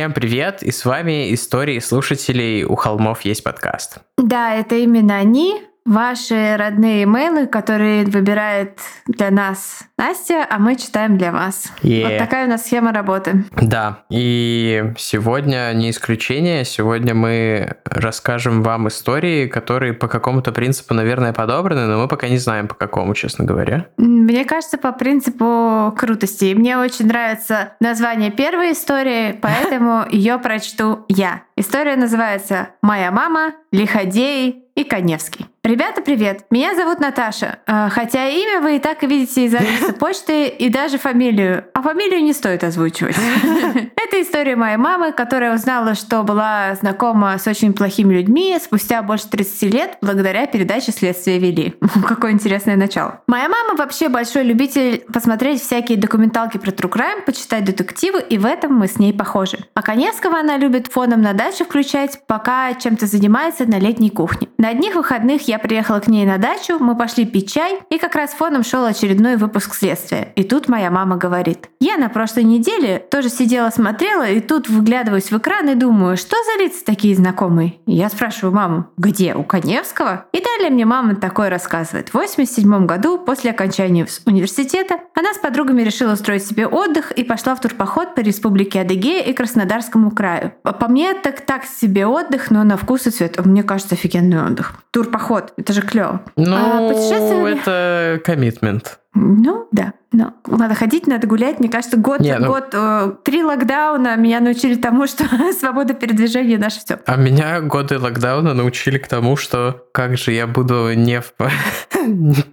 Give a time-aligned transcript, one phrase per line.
[0.00, 3.98] Всем привет, и с вами истории слушателей «У холмов есть подкаст».
[4.16, 11.18] Да, это именно они, ваши родные имейлы, которые выбирает для нас Настя, а мы читаем
[11.18, 11.70] для вас.
[11.82, 12.08] Yeah.
[12.08, 13.44] Вот такая у нас схема работы.
[13.60, 16.64] Да, и сегодня не исключение.
[16.64, 22.38] Сегодня мы расскажем вам истории, которые по какому-то принципу, наверное, подобраны, но мы пока не
[22.38, 23.88] знаем, по какому, честно говоря.
[23.98, 26.54] Мне кажется, по принципу крутости.
[26.54, 31.42] Мне очень нравится название первой истории, поэтому ее прочту я.
[31.60, 35.46] История называется «Моя мама, Лиходей и Коневский».
[35.62, 36.46] Ребята, привет!
[36.50, 40.96] Меня зовут Наташа, а, хотя имя вы и так видите из адреса почты и даже
[40.96, 43.14] фамилию, а фамилию не стоит озвучивать.
[43.94, 49.28] Это история моей мамы, которая узнала, что была знакома с очень плохими людьми спустя больше
[49.28, 51.74] 30 лет благодаря передаче «Следствие вели».
[52.08, 53.20] Какое интересное начало.
[53.26, 58.46] Моя мама вообще большой любитель посмотреть всякие документалки про true crime, почитать детективы, и в
[58.46, 59.58] этом мы с ней похожи.
[59.74, 64.48] А Коневского она любит фоном на даче включать, пока чем-то занимается на летней кухне.
[64.58, 68.14] На одних выходных я приехала к ней на дачу, мы пошли пить чай, и как
[68.14, 70.32] раз фоном шел очередной выпуск следствия.
[70.36, 71.68] И тут моя мама говорит.
[71.80, 76.36] Я на прошлой неделе тоже сидела, смотрела, и тут выглядываюсь в экран и думаю, что
[76.44, 77.74] за лица такие знакомые?
[77.86, 80.26] И я спрашиваю маму, где, у Коневского?
[80.32, 82.10] И далее мне мама такое рассказывает.
[82.10, 87.54] В 87 году, после окончания университета, она с подругами решила устроить себе отдых и пошла
[87.54, 90.52] в турпоход по республике Адыгея и Краснодарскому краю.
[90.62, 93.44] По мне, так так себе отдых, но на вкус и цвет.
[93.44, 94.74] Мне кажется, офигенный отдых.
[94.90, 96.22] Турпоход, это же клево.
[96.36, 99.00] Ну, а это коммитмент.
[99.14, 99.94] Ну, да.
[100.12, 101.60] Но надо ходить, надо гулять.
[101.60, 102.48] Мне кажется, год, Не, ну...
[102.48, 105.24] год э, три локдауна меня научили тому, что
[105.58, 106.98] свобода передвижения наше все.
[107.06, 111.32] А меня годы локдауна научили к тому, что как же я буду не в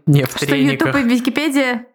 [0.06, 1.86] не в Что YouTube и Википедия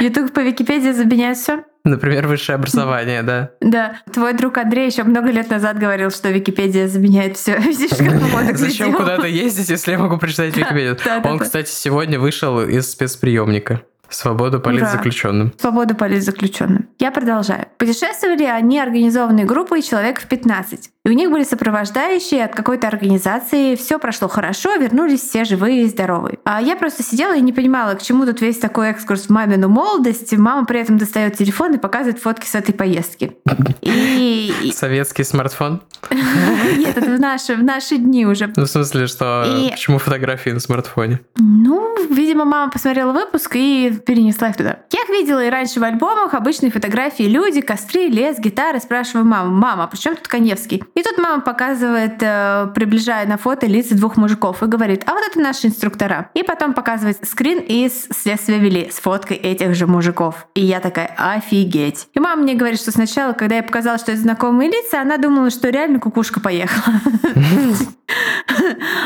[0.00, 1.64] YouTube по Википедии заменяет все?
[1.84, 3.50] Например, высшее образование, да.
[3.60, 4.00] Да.
[4.12, 7.60] Твой друг Андрей еще много лет назад говорил, что Википедия заменяет все.
[7.72, 10.98] Зачем куда-то ездить, если я могу прочитать Википедию?
[11.24, 13.82] Он, кстати, сегодня вышел из спецприемника.
[14.10, 15.52] Свободу политзаключенным.
[15.58, 16.88] Свободу политзаключенным.
[16.98, 17.66] Я продолжаю.
[17.78, 20.90] Путешествовали они организованной группой человек в 15.
[21.04, 23.74] И у них были сопровождающие от какой-то организации.
[23.76, 26.38] Все прошло хорошо, вернулись все живые и здоровые.
[26.44, 29.68] А я просто сидела и не понимала, к чему тут весь такой экскурс в мамину
[29.68, 30.36] молодость.
[30.36, 33.32] Мама при этом достает телефон и показывает фотки с этой поездки.
[33.80, 34.72] И...
[34.74, 35.82] Советский смартфон?
[36.76, 38.52] Нет, это в наши, в наши дни уже.
[38.56, 39.44] Ну, в смысле, что...
[39.46, 39.70] И...
[39.70, 41.20] Почему фотографии на смартфоне?
[41.36, 44.80] Ну, видимо, мама посмотрела выпуск и перенесла их туда.
[44.90, 48.80] Я их видела и раньше в альбомах, обычные фотографии, люди, костры, лес, гитары.
[48.80, 50.82] Спрашиваю маму, мама, а при чем тут Коневский?
[50.94, 55.22] И тут мама показывает, э, приближая на фото лица двух мужиков и говорит, а вот
[55.28, 56.30] это наши инструктора.
[56.34, 60.46] И потом показывает скрин из «Следствия вели» с фоткой этих же мужиков.
[60.54, 62.08] И я такая, офигеть.
[62.14, 65.50] И мама мне говорит, что сначала, когда я показала, что это знакомые лица, она думала,
[65.50, 66.96] что реально кукушка поехала.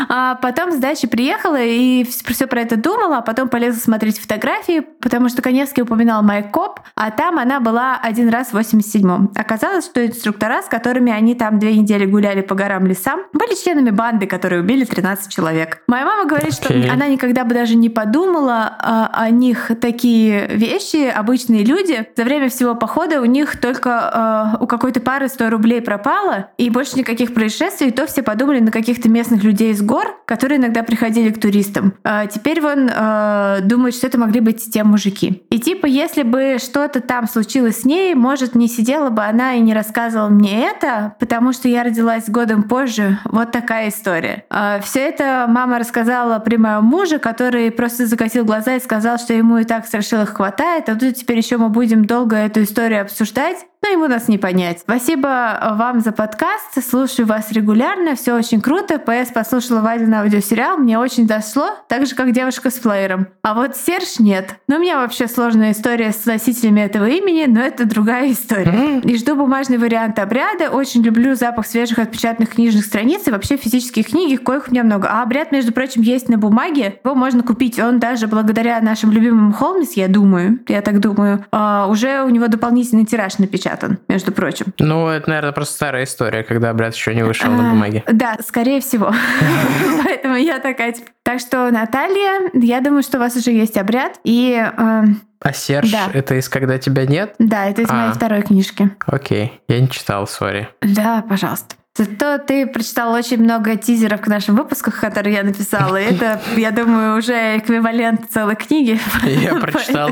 [0.08, 4.80] А потом с дачи приехала и все про это думала, а потом полезла смотреть фотографии,
[5.00, 9.32] потому что Коневский упоминал Майкоп, а там она была один раз в 87-м.
[9.36, 13.90] Оказалось, что инструктора, с которыми они там две недели гуляли по горам лесам, были членами
[13.90, 15.82] банды, которые убили 13 человек.
[15.86, 16.82] Моя мама говорит, okay.
[16.82, 22.06] что она никогда бы даже не подумала а, о них такие вещи, обычные люди.
[22.16, 26.70] За время всего похода у них только а, у какой-то пары 100 рублей пропало, и
[26.70, 30.84] больше никаких происшествий, и то все подумали на каких-то местных людей из гор, которые иногда
[30.84, 31.94] приходили к туристам.
[32.04, 35.42] А теперь вон а, думает, что это могли быть те мужики.
[35.50, 39.60] И типа, если бы что-то там случилось с ней, может, не сидела бы она и
[39.60, 43.18] не рассказывала мне это, потому что я родилась годом позже.
[43.24, 44.44] Вот такая история.
[44.48, 49.34] А, Все это мама рассказала при моем муже, который просто закатил глаза и сказал, что
[49.34, 53.66] ему и так страшилок хватает, а тут теперь еще мы будем долго эту историю обсуждать
[53.84, 54.80] но ему нас не понять.
[54.80, 56.82] Спасибо вам за подкаст.
[56.88, 58.14] Слушаю вас регулярно.
[58.14, 58.98] Все очень круто.
[58.98, 60.78] ПС послушала Вадин аудиосериал.
[60.78, 61.66] Мне очень дошло.
[61.86, 63.26] Так же, как девушка с плеером.
[63.42, 64.56] А вот Серж нет.
[64.68, 69.00] Но у меня вообще сложная история с носителями этого имени, но это другая история.
[69.00, 70.70] И жду бумажный вариант обряда.
[70.70, 75.08] Очень люблю запах свежих отпечатанных книжных страниц и вообще физические книги, коих у меня много.
[75.10, 77.00] А обряд, между прочим, есть на бумаге.
[77.04, 77.78] Его можно купить.
[77.78, 82.48] Он даже благодаря нашим любимым Холмис, я думаю, я так думаю, а, уже у него
[82.48, 84.66] дополнительный тираж напечатан напечатан, между прочим.
[84.78, 88.02] Ну, это, наверное, просто старая история, когда обряд еще не вышел на а, бумаге.
[88.06, 89.12] Да, скорее всего.
[90.04, 91.10] Поэтому я такая, типа...
[91.22, 94.54] Так что, Наталья, я думаю, что у вас уже есть обряд, и...
[94.54, 95.04] Э,
[95.40, 96.10] а Серж, да.
[96.12, 97.34] это из «Когда тебя нет»?
[97.38, 97.94] Да, это из а.
[97.94, 98.90] моей второй книжки.
[99.06, 100.68] Окей, я не читал, сори.
[100.80, 101.76] Да, пожалуйста.
[101.96, 105.96] Зато ты прочитал очень много тизеров к нашим выпускам, которые я написала.
[105.96, 108.98] И это, я думаю, уже эквивалент целой книги.
[109.22, 110.10] Я прочитал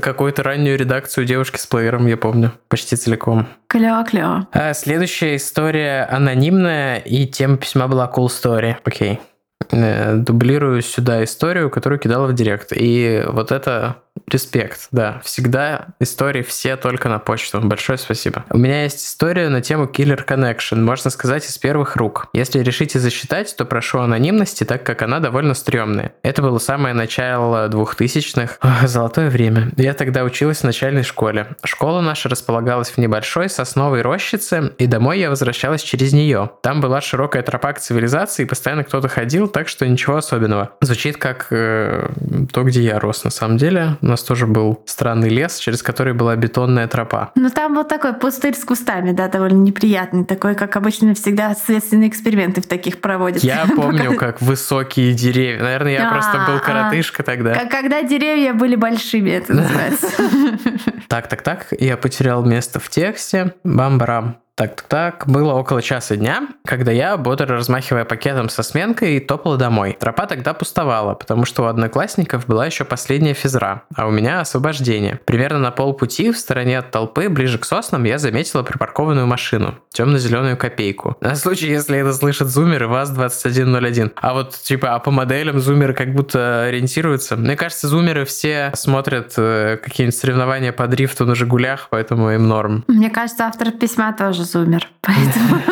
[0.00, 3.48] какую-то раннюю редакцию девушки с плеером, я помню, почти целиком.
[3.68, 4.46] Клево-клево.
[4.52, 8.76] А следующая история анонимная, и тема письма была cool story.
[8.84, 9.14] Окей.
[9.14, 9.37] Э,
[9.70, 12.72] дублирую сюда историю, которую кидала в директ.
[12.74, 13.96] И вот это
[14.26, 15.20] Респект, да.
[15.24, 17.60] Всегда истории все только на почту.
[17.60, 18.44] Большое спасибо.
[18.50, 22.28] У меня есть история на тему Killer Connection, можно сказать, из первых рук.
[22.32, 26.12] Если решите засчитать, то прошу анонимности, так как она довольно стрёмная.
[26.22, 28.86] Это было самое начало 2000-х.
[28.86, 29.70] Золотое время.
[29.76, 31.56] Я тогда училась в начальной школе.
[31.64, 36.50] Школа наша располагалась в небольшой сосновой рощице, и домой я возвращалась через нее.
[36.62, 40.72] Там была широкая тропа к цивилизации, и постоянно кто-то ходил, так что ничего особенного.
[40.80, 42.08] Звучит как э,
[42.52, 46.12] то, где я рос на самом деле у нас тоже был странный лес, через который
[46.12, 47.32] была бетонная тропа.
[47.34, 50.24] Ну, там вот такой пустырь с кустами, да, довольно неприятный.
[50.24, 53.42] Такой, как обычно всегда следственные эксперименты в таких проводят.
[53.42, 55.62] Я помню, как высокие деревья.
[55.62, 57.66] Наверное, я просто был а, коротышка тогда.
[57.66, 60.06] Когда деревья были большими, это называется.
[61.08, 61.66] Так, так, так.
[61.78, 63.54] Я потерял место в тексте.
[63.64, 64.36] Бам-барам.
[64.58, 65.26] Так, так, так.
[65.28, 69.96] Было около часа дня, когда я, бодро размахивая пакетом со сменкой, топал домой.
[69.98, 75.20] Тропа тогда пустовала, потому что у одноклассников была еще последняя физра, а у меня освобождение.
[75.24, 79.76] Примерно на полпути, в стороне от толпы, ближе к соснам, я заметила припаркованную машину.
[79.92, 81.16] Темно-зеленую копейку.
[81.20, 84.12] На случай, если это слышат зумеры, ВАЗ-2101.
[84.16, 87.36] А вот, типа, а по моделям зумеры как будто ориентируются.
[87.36, 92.84] Мне кажется, зумеры все смотрят э, какие-нибудь соревнования по дрифту на «Жигулях», поэтому им норм.
[92.88, 95.62] Мне кажется, автор письма тоже зумер, поэтому...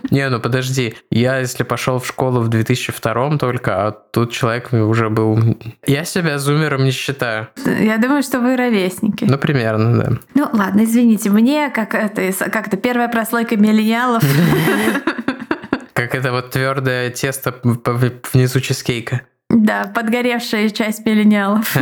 [0.10, 5.10] Не, ну подожди, я если пошел в школу в 2002 только, а тут человек уже
[5.10, 5.58] был...
[5.86, 7.48] Я себя зумером не считаю.
[7.66, 9.24] Я думаю, что вы ровесники.
[9.24, 10.12] Ну, примерно, да.
[10.34, 14.22] Ну, ладно, извините, мне как это, как-то первая прослойка миллениалов.
[15.92, 19.22] Как это вот твердое тесто внизу чизкейка.
[19.48, 21.74] Да, подгоревшая часть миллениалов.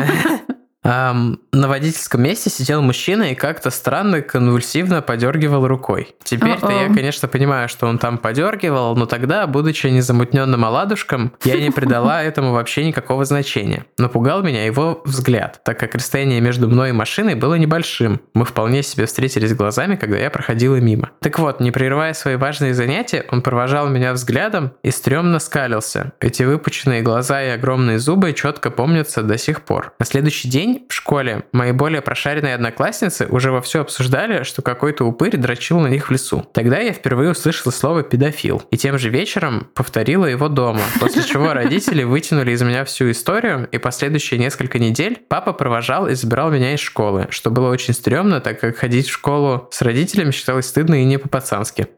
[0.85, 6.15] Um, на водительском месте сидел мужчина и как-то странно конвульсивно подергивал рукой.
[6.23, 11.71] Теперь-то я, конечно, понимаю, что он там подергивал, но тогда, будучи незамутненным оладушком, я не
[11.71, 13.87] придала этому вообще никакого значения.
[13.97, 18.21] Напугал меня его взгляд, так как расстояние между мной и машиной было небольшим.
[18.35, 21.13] Мы вполне себе встретились глазами, когда я проходила мимо.
[21.21, 26.13] Так вот, не прерывая свои важные занятия, он провожал меня взглядом и стрёмно скалился.
[26.21, 29.95] Эти выпученные глаза и огромные зубы четко помнятся до сих пор.
[29.99, 35.37] На следующий день в школе мои более прошаренные одноклассницы уже вовсю обсуждали, что какой-то упырь
[35.37, 36.47] дрочил на них в лесу.
[36.53, 41.53] Тогда я впервые услышала слово «педофил», и тем же вечером повторила его дома, после чего
[41.53, 46.75] родители вытянули из меня всю историю, и последующие несколько недель папа провожал и забирал меня
[46.75, 51.01] из школы, что было очень стрёмно, так как ходить в школу с родителями считалось стыдно
[51.01, 51.89] и не по-пацански.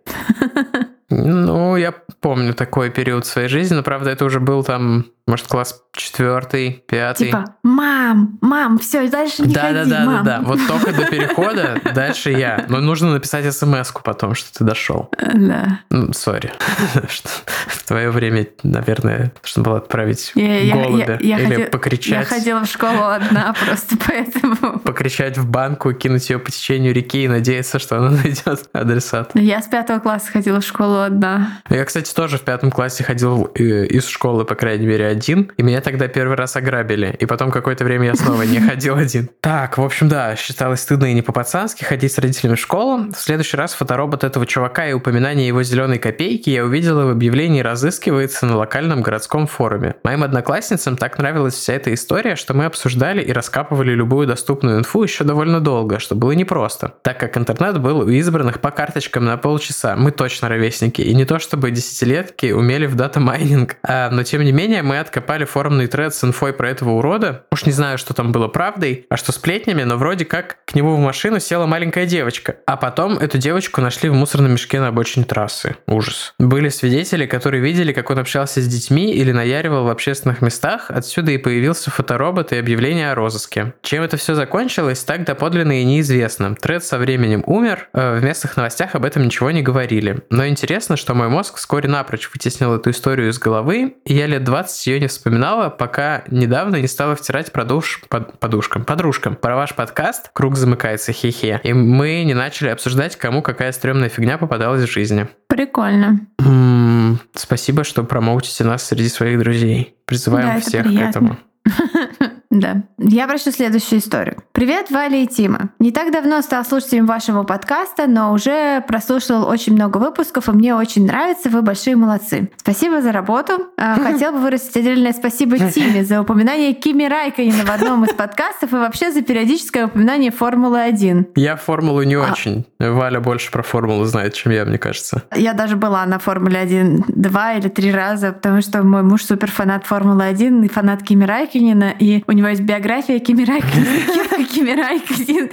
[1.17, 5.83] Ну, я помню такой период своей жизни, но правда это уже был там может, класс
[5.93, 7.27] четвертый, пятый.
[7.27, 10.25] Типа, мам, мам, все, дальше не да, ходи, да, да, мам.
[10.25, 10.45] да, да.
[10.45, 12.65] Вот только до перехода, дальше я.
[12.69, 15.11] Но нужно написать смс-ку потом, что ты дошел.
[15.35, 15.81] Да.
[15.91, 16.53] Ну, сори.
[17.67, 21.17] В твое время, наверное, нужно было отправить голубя.
[21.17, 22.31] Или покричать.
[22.31, 24.79] Я ходила в школу одна просто, поэтому...
[24.79, 29.33] Покричать в банку, кинуть ее по течению реки и надеяться, что она найдет адресат.
[29.35, 31.63] Я с пятого класса ходила в школу одна.
[31.71, 35.63] Я, кстати, тоже в пятом классе ходил э, из школы, по крайней мере, один, и
[35.63, 37.17] меня тогда первый раз ограбили.
[37.19, 39.31] И потом какое-то время я снова не ходил один.
[39.47, 43.13] Так, в общем, да, считалось стыдно и не по-пацански ходить с родителями в школу.
[43.13, 47.61] В следующий раз фоторобот этого чувака и упоминание его зеленой копейки я увидела в объявлении
[47.61, 49.95] «Разыскивается» на локальном городском форуме.
[50.03, 55.05] Моим одноклассницам так нравилась вся эта история, что мы обсуждали и раскапывали любую доступную инфу
[55.05, 59.37] еще довольно долго, что было непросто, так как интернет был у избранных по карточкам на
[59.37, 59.95] полчаса.
[59.97, 64.43] Мы точно ровесники, и не то чтобы десятилетки умели в data mining, а, но тем
[64.43, 67.45] не менее мы откопали форумный тред с инфой про этого урода.
[67.51, 70.97] Уж не знаю, что там было правдой, а что сплетнями, но вроде как к нему
[70.97, 72.57] в машину села маленькая девочка.
[72.67, 75.77] А потом эту девочку нашли в мусорном мешке на обочине трассы.
[75.87, 76.35] Ужас.
[76.39, 80.87] Были свидетели, которые видели, как он общался с детьми или наяривал в общественных местах.
[80.91, 83.75] Отсюда и появился фоторобот и объявление о розыске.
[83.83, 86.55] Чем это все закончилось, так доподлинно и неизвестно.
[86.55, 90.19] Тред со временем умер, э, в местных новостях об этом ничего не говорили.
[90.31, 90.47] Но
[90.87, 94.87] интересно, что мой мозг вскоре напрочь вытеснил эту историю из головы, и я лет 20
[94.87, 98.03] ее не вспоминала, пока недавно не стала втирать продуш...
[98.09, 98.39] под...
[98.39, 101.61] подушкам, подружкам про ваш подкаст «Круг замыкается, хе-хе».
[101.65, 105.27] И мы не начали обсуждать, кому какая стрёмная фигня попадалась в жизни.
[105.49, 106.21] Прикольно.
[106.39, 109.97] М-м, спасибо, что промоутите нас среди своих друзей.
[110.05, 111.37] Призываем да, всех к этому.
[112.51, 112.83] Да.
[112.99, 114.43] Я прочту следующую историю.
[114.53, 115.71] Привет, Валя и Тима.
[115.79, 120.75] Не так давно стал слушателем вашего подкаста, но уже прослушал очень много выпусков, и мне
[120.75, 121.51] очень нравится.
[121.51, 122.51] Вы большие молодцы.
[122.57, 123.67] Спасибо за работу.
[123.77, 128.73] А, хотел бы выразить отдельное спасибо Тиме за упоминание Кими Райканина в одном из подкастов
[128.73, 131.33] и вообще за периодическое упоминание Формулы-1.
[131.35, 132.31] Я формулу не а...
[132.31, 132.65] очень.
[132.79, 135.23] Валя больше про формулу знает, чем я, мне кажется.
[135.35, 139.51] Я даже была на Формуле 1 два или три раза, потому что мой муж супер
[139.51, 144.71] фанат Формулы 1 и фанат Кими Райканина, и у него есть биография Кими Райканина, Кими
[144.71, 145.51] Райканин.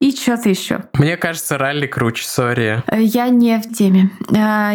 [0.00, 0.84] И что-то еще.
[0.92, 2.84] Мне кажется, ралли круче, сори.
[2.96, 4.10] Я не в теме.
[4.36, 4.72] А,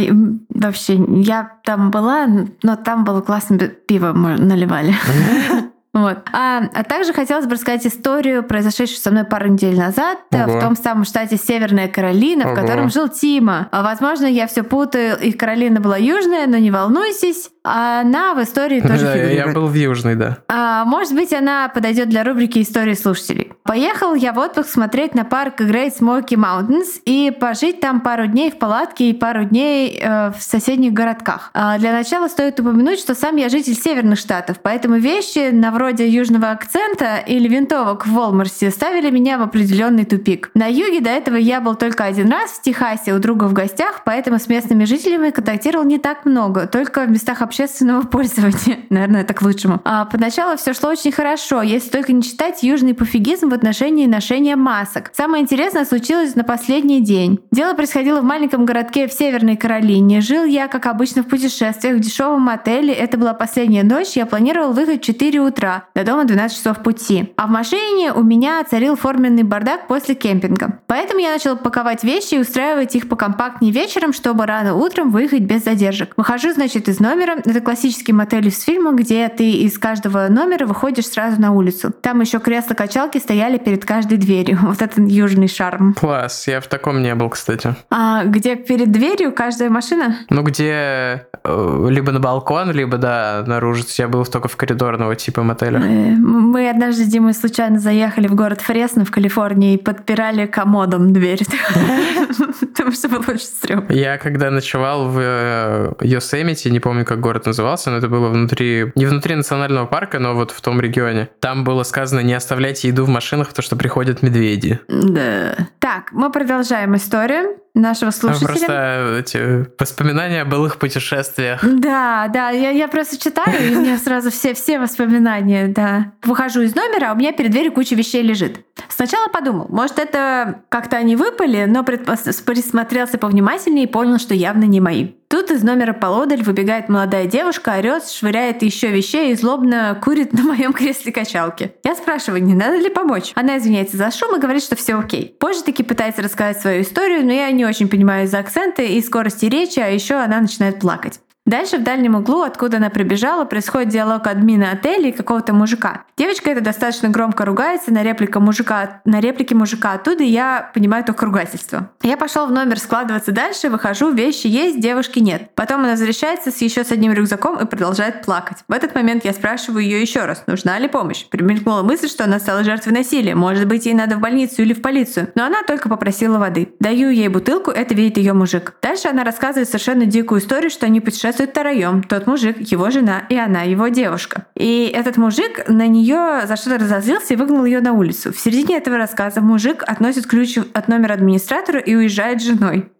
[0.50, 2.28] вообще, я там была,
[2.62, 4.94] но там было классно пиво наливали.
[5.94, 6.18] Вот.
[6.34, 10.58] А, а также хотелось бы рассказать историю, произошедшую со мной пару недель назад э, Ого.
[10.58, 12.56] в том самом штате Северная Каролина, Ого.
[12.56, 13.68] в котором жил Тима.
[13.72, 18.82] А, возможно, я все путаю, и Каролина была южная, но не волнуйтесь, она в истории
[18.88, 20.40] тоже да, Я был в Южной, да.
[20.48, 23.52] А, может быть, она подойдет для рубрики «Истории слушателей».
[23.64, 28.52] Поехал я в отпуск смотреть на парк Great Smoky Mountains и пожить там пару дней
[28.52, 31.52] в палатке и пару дней э, в соседних городках.
[31.54, 36.08] А, для начала стоит упомянуть, что сам я житель северных штатов, поэтому вещи на вроде
[36.10, 40.52] южного акцента или винтовок в Волмарсе ставили меня в определенный тупик.
[40.54, 44.02] На юге до этого я был только один раз в Техасе у друга в гостях,
[44.04, 48.80] поэтому с местными жителями контактировал не так много, только в местах общественного пользования.
[48.90, 49.80] Наверное, это к лучшему.
[49.86, 54.56] А поначалу все шло очень хорошо, если только не читать южный пофигизм в отношении ношения
[54.56, 55.12] масок.
[55.14, 57.40] Самое интересное случилось на последний день.
[57.52, 60.22] Дело происходило в маленьком городке в Северной Каролине.
[60.22, 62.94] Жил я, как обычно, в путешествиях в дешевом отеле.
[62.94, 64.16] Это была последняя ночь.
[64.16, 65.86] Я планировал выехать в 4 утра.
[65.94, 67.34] До дома 12 часов пути.
[67.38, 70.80] А в машине у меня царил форменный бардак после кемпинга.
[70.88, 75.64] Поэтому я начал паковать вещи и устраивать их покомпактнее вечером, чтобы рано утром выехать без
[75.64, 76.14] задержек.
[76.18, 81.08] Выхожу, значит, из номера, это классический мотель из фильма, где ты из каждого номера выходишь
[81.08, 81.92] сразу на улицу.
[81.92, 84.60] Там еще кресла-качалки стояли перед каждой дверью.
[84.74, 85.94] Вот это южный шарм.
[85.94, 87.76] Класс, я в таком не был, кстати.
[87.92, 90.18] А где перед дверью каждая машина?
[90.30, 93.84] Ну, где э, либо на балкон, либо, да, наружу.
[93.98, 95.80] Я был только в коридорного типа мотеля.
[95.80, 101.14] Э, мы однажды с Димой случайно заехали в город Фресно в Калифорнии и подпирали комодом
[101.14, 101.42] дверь.
[102.60, 103.92] Потому что было очень стрёмно.
[103.92, 109.06] Я когда ночевал в Йосемите, не помню, как город назывался, но это было внутри, не
[109.06, 111.30] внутри национального парка, но вот в том регионе.
[111.40, 114.80] Там было сказано, не оставляйте еду в машинах, потому что приходят медведи.
[114.88, 115.56] Да.
[115.80, 118.48] Так, мы продолжаем историю нашего слушателя.
[118.48, 121.62] Просто эти воспоминания о былых путешествиях.
[121.64, 126.12] Да, да, я, я просто читаю, и у меня сразу все, все воспоминания, да.
[126.24, 128.60] Выхожу из номера, а у меня перед дверью куча вещей лежит.
[128.90, 134.80] Сначала подумал, может, это как-то они выпали, но присмотрелся повнимательнее и понял, что явно не
[134.80, 135.10] мои.
[135.34, 140.44] Тут из номера полодаль выбегает молодая девушка, орет, швыряет еще вещей и злобно курит на
[140.44, 141.74] моем кресле качалки.
[141.84, 143.32] Я спрашиваю, не надо ли помочь?
[143.34, 145.36] Она извиняется за шум и говорит, что все окей.
[145.40, 149.46] Позже таки пытается рассказать свою историю, но я не очень понимаю из-за акцента и скорости
[149.46, 151.20] речи, а еще она начинает плакать.
[151.46, 156.06] Дальше в дальнем углу, откуда она прибежала, происходит диалог админа отеля и какого-то мужика.
[156.16, 161.04] Девочка это достаточно громко ругается на, реплика мужика, на реплике мужика оттуда, и я понимаю
[161.04, 161.90] только ругательство.
[162.02, 165.50] Я пошел в номер складываться дальше, выхожу, вещи есть, девушки нет.
[165.54, 168.60] Потом она возвращается с еще с одним рюкзаком и продолжает плакать.
[168.70, 171.26] В этот момент я спрашиваю ее еще раз, нужна ли помощь.
[171.26, 174.82] Примелькнула мысль, что она стала жертвой насилия, может быть ей надо в больницу или в
[174.82, 175.28] полицию.
[175.36, 176.74] Но она только попросила воды.
[176.80, 178.76] Даю ей бутылку, это видит ее мужик.
[178.82, 182.04] Дальше она рассказывает совершенно дикую историю, что они путешествуют путешествуют втроем.
[182.04, 184.46] Тот мужик, его жена и она, его девушка.
[184.56, 188.32] И этот мужик на нее за что-то разозлился и выгнал ее на улицу.
[188.32, 192.93] В середине этого рассказа мужик относит ключ от номера администратору и уезжает с женой.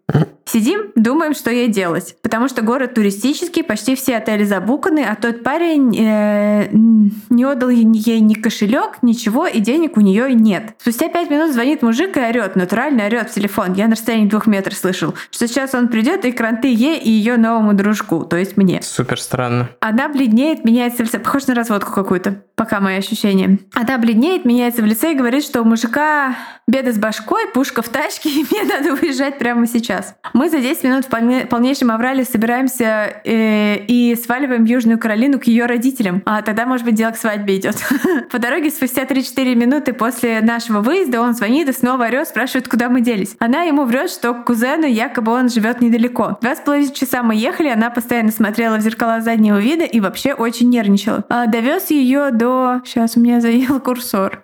[0.46, 2.16] Сидим, думаем, что ей делать.
[2.22, 8.20] Потому что город туристический, почти все отели забуканы, а тот парень э, не отдал ей
[8.20, 10.76] ни кошелек, ничего, и денег у нее нет.
[10.78, 13.74] Спустя пять минут звонит мужик и орет, натурально орет в телефон.
[13.74, 17.38] Я на расстоянии двух метров слышал, что сейчас он придет и кранты ей и ее
[17.38, 18.82] новому дружку, то есть мне.
[18.84, 19.70] Супер странно.
[19.80, 21.20] Она бледнеет, меняется в лице.
[21.20, 23.60] Похоже на разводку какую-то, пока мои ощущения.
[23.74, 26.36] Она бледнеет, меняется в лице и говорит, что у мужика
[26.68, 29.93] беда с башкой, пушка в тачке, и мне надо уезжать прямо сейчас.
[30.34, 35.46] Мы за 10 минут в полнейшем аврале собираемся э, и сваливаем в Южную Каролину к
[35.46, 36.22] ее родителям.
[36.26, 37.76] А тогда, может быть, дело к свадьбе идет.
[38.32, 42.90] По дороге спустя 3-4 минуты после нашего выезда он звонит и снова орет, спрашивает, куда
[42.90, 43.36] мы делись.
[43.40, 46.38] Она ему врет, что к кузену якобы он живет недалеко.
[46.42, 50.34] Два с половиной часа мы ехали, она постоянно смотрела в зеркала заднего вида и вообще
[50.34, 51.26] очень нервничала.
[51.30, 52.82] А, довез ее до...
[52.86, 54.44] Сейчас у меня заел курсор.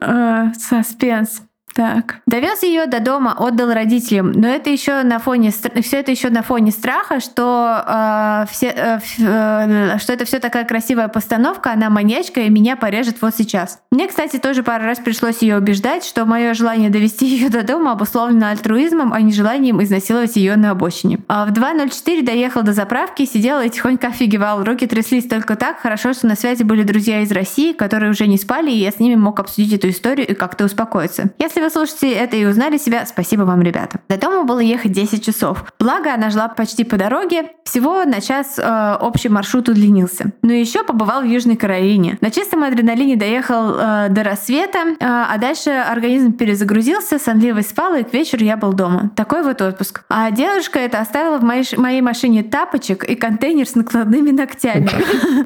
[0.00, 1.42] А, саспенс.
[1.76, 2.20] Так.
[2.24, 5.52] Довез ее до дома, отдал родителям, но это еще на фоне
[5.82, 11.08] все это еще на фоне страха, что э, все, э, что это все такая красивая
[11.08, 13.80] постановка, она маньячка и меня порежет вот сейчас.
[13.90, 17.92] Мне, кстати, тоже пару раз пришлось ее убеждать, что мое желание довести ее до дома
[17.92, 21.18] обусловлено альтруизмом, а не желанием изнасиловать ее на обочине.
[21.28, 24.64] А в 2.04 доехал до заправки, сидел и тихонько офигевал.
[24.64, 25.80] Руки тряслись только так.
[25.80, 28.98] Хорошо, что на связи были друзья из России, которые уже не спали, и я с
[28.98, 31.30] ними мог обсудить эту историю и как-то успокоиться.
[31.38, 34.00] Если вы слушаете это и узнали себя, спасибо вам, ребята.
[34.08, 35.64] До дома было ехать 10 часов.
[35.78, 37.50] Благо, она жила почти по дороге.
[37.64, 40.32] Всего на час э, общий маршрут удлинился.
[40.42, 42.18] Но еще побывал в Южной Каролине.
[42.20, 48.04] На чистом адреналине доехал э, до рассвета, э, а дальше организм перезагрузился, сонливый спал, и
[48.04, 49.10] к вечеру я был дома.
[49.16, 50.04] Такой вот отпуск.
[50.08, 54.90] А девушка это оставила в моей, моей машине тапочек и контейнер с накладными ногтями.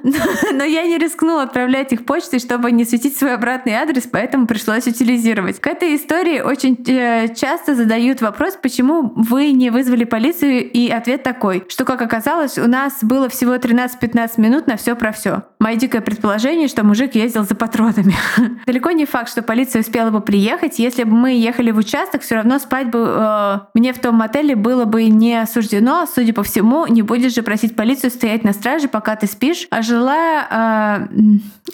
[0.52, 4.86] Но я не рискнула отправлять их почтой, чтобы не светить свой обратный адрес, поэтому пришлось
[4.86, 5.60] утилизировать.
[5.60, 6.09] К этой истории
[6.42, 12.02] очень э, часто задают вопрос, почему вы не вызвали полицию, и ответ такой, что, как
[12.02, 15.42] оказалось, у нас было всего 13-15 минут на все про все.
[15.60, 18.14] Мое дикое предположение, что мужик ездил за патронами.
[18.66, 20.78] Далеко не факт, что полиция успела бы приехать.
[20.78, 24.56] Если бы мы ехали в участок, все равно спать бы э, мне в том мотеле
[24.56, 26.06] было бы не осуждено.
[26.06, 29.66] Судя по всему, не будешь же просить полицию стоять на страже, пока ты спишь.
[29.70, 31.20] А жила э,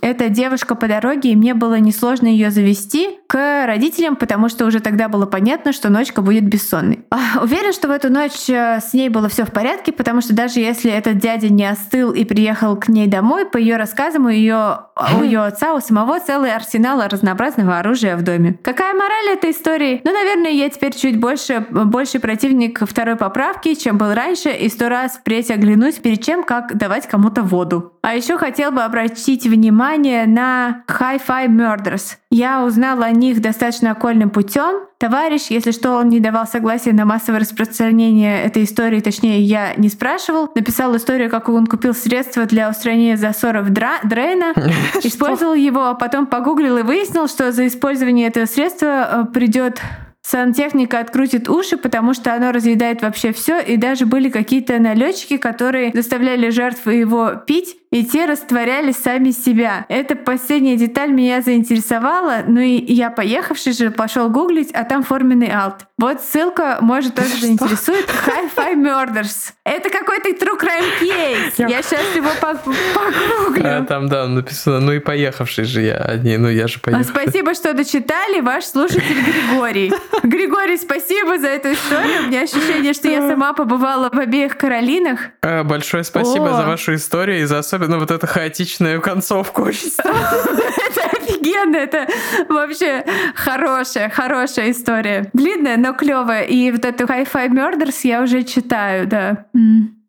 [0.02, 4.80] эта девушка по дороге, и мне было несложно ее завести к родителям, потому что уже
[4.80, 7.04] тогда было понятно, что ночка будет бессонной.
[7.10, 10.34] А, уверен, что в эту ночь э, с ней было все в порядке, потому что
[10.34, 14.28] даже если этот дядя не остыл и приехал к ней домой, по ее рассказам у
[14.28, 14.80] ее,
[15.18, 18.59] у ее отца у самого целый арсенал разнообразного оружия в доме.
[18.62, 20.00] Какая мораль этой истории?
[20.04, 24.88] Ну, наверное, я теперь чуть больше, больше противник второй поправки, чем был раньше, и сто
[24.88, 27.92] раз впредь оглянусь перед чем, как давать кому-то воду.
[28.06, 32.18] А еще хотел бы обратить внимание на Hi-Fi Murders.
[32.30, 34.86] Я узнала о них достаточно окольным путем.
[34.98, 39.88] Товарищ, если что, он не давал согласия на массовое распространение этой истории, точнее, я не
[39.88, 40.48] спрашивал.
[40.54, 44.54] Написал историю, как он купил средства для устранения засоров дра- дрейна,
[45.02, 49.80] использовал его, а потом погуглил и выяснил, что за использование этого средства э, придет
[50.26, 55.92] сантехника открутит уши, потому что оно разъедает вообще все, и даже были какие-то налетчики, которые
[55.95, 59.87] заставляли жертвы его пить, и те растворяли сами себя.
[59.89, 65.50] Эта последняя деталь меня заинтересовала, ну и я, поехавший же, пошел гуглить, а там форменный
[65.50, 65.87] алт.
[65.99, 68.06] Вот ссылка, может, тоже заинтересует.
[68.26, 69.52] Hi-Fi Murders.
[69.65, 71.69] Это какой-то true crime case.
[71.69, 73.63] Я сейчас его погуглю.
[73.65, 75.97] А, там, да, написано, ну и поехавший же я.
[75.97, 77.15] Одни, ну я же поехавший.
[77.15, 78.41] Спасибо, что дочитали.
[78.41, 79.91] Ваш слушатель Григорий.
[80.23, 82.25] Григорий, спасибо за эту историю.
[82.25, 85.21] У меня ощущение, что я сама побывала в обеих Каролинах.
[85.41, 86.56] А, большое спасибо О.
[86.56, 89.62] за вашу историю и за особенно вот эту хаотичную концовку.
[89.62, 92.06] Очень Это офигенно, это
[92.49, 95.30] вообще хорошая, хорошая история.
[95.32, 96.44] Длинная, но клевая.
[96.44, 99.46] И вот эту Hi-Fi Murders я уже читаю, да.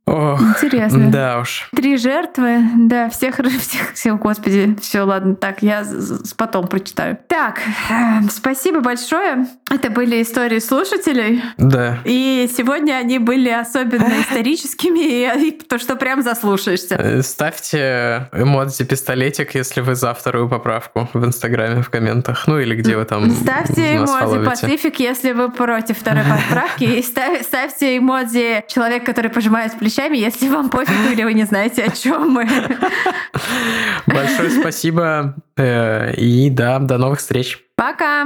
[0.07, 1.11] Ох, Интересно.
[1.11, 1.67] Да уж.
[1.75, 5.85] Три жертвы, да, всех, всех, всех, господи, все, ладно, так, я
[6.37, 7.17] потом прочитаю.
[7.27, 9.47] Так, э, спасибо большое.
[9.69, 11.43] Это были истории слушателей.
[11.57, 11.99] Да.
[12.05, 16.95] И сегодня они были особенно историческими, и то, что прям заслушаешься.
[16.95, 22.75] Э, ставьте эмодзи пистолетик, если вы за вторую поправку в Инстаграме в комментах, ну или
[22.75, 29.05] где вы там Ставьте эмодзи Пацифик, если вы против второй поправки, и ставьте эмодзи человек,
[29.05, 32.47] который пожимает плечи вещами, если вам пофиг или вы не знаете, о чем мы.
[34.05, 35.35] Большое спасибо.
[35.55, 37.59] Э, и да, до новых встреч.
[37.75, 38.25] Пока.